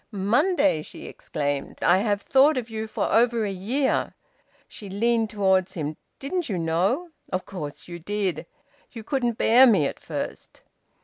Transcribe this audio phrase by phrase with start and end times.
[0.11, 1.77] "Monday!" she exclaimed.
[1.83, 4.15] "I have thought of you for over a year."
[4.67, 5.95] She leaned towards him.
[6.17, 7.09] "Didn't you know?
[7.31, 8.47] Of course you did!...
[8.91, 10.63] You couldn't bear me at first."